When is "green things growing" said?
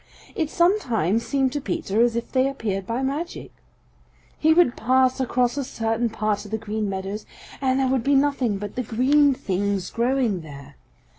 8.81-10.41